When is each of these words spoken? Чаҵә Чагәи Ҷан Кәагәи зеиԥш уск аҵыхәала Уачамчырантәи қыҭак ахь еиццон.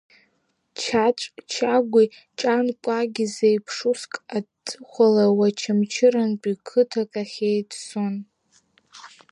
Чаҵә 0.79 1.25
Чагәи 1.51 2.07
Ҷан 2.39 2.67
Кәагәи 2.81 3.27
зеиԥш 3.33 3.77
уск 3.91 4.13
аҵыхәала 4.37 5.25
Уачамчырантәи 5.37 6.55
қыҭак 6.67 7.11
ахь 7.21 7.37
еиццон. 7.51 8.15